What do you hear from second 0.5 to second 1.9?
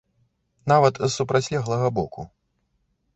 Нават з супрацьлеглага